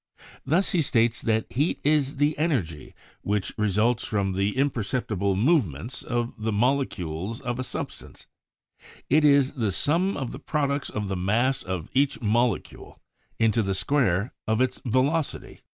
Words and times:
Thus 0.43 0.71
he 0.71 0.81
states 0.81 1.21
that 1.21 1.45
"Heat 1.51 1.79
is 1.83 2.15
the 2.15 2.35
energy 2.39 2.95
which 3.21 3.53
re 3.55 3.67
sults 3.67 4.03
from 4.03 4.33
the 4.33 4.57
imperceptible 4.57 5.35
movements 5.35 6.01
of 6.01 6.33
the 6.39 6.51
molecules 6.51 7.39
of 7.39 7.59
a 7.59 7.63
substance; 7.63 8.25
it 9.11 9.23
is 9.23 9.53
the 9.53 9.71
sum 9.71 10.17
of 10.17 10.31
the 10.31 10.39
products 10.39 10.89
of 10.89 11.07
the 11.07 11.15
mass 11.15 11.61
of 11.61 11.87
each 11.93 12.19
molecule 12.19 12.99
into 13.37 13.61
the 13.61 13.75
square 13.75 14.33
of 14.47 14.59
its 14.59 14.81
velocity." 14.83 15.59